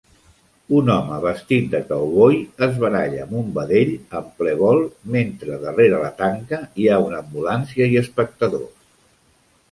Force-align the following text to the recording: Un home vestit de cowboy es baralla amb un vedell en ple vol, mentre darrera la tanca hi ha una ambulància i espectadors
Un 0.77 0.87
home 0.91 1.17
vestit 1.23 1.65
de 1.73 1.81
cowboy 1.89 2.37
es 2.67 2.79
baralla 2.83 3.19
amb 3.25 3.35
un 3.41 3.51
vedell 3.57 3.91
en 4.19 4.31
ple 4.39 4.53
vol, 4.61 4.81
mentre 5.17 5.59
darrera 5.65 5.99
la 6.05 6.09
tanca 6.23 6.59
hi 6.85 6.89
ha 6.89 6.97
una 7.05 7.19
ambulància 7.25 7.89
i 7.93 8.01
espectadors 8.03 8.81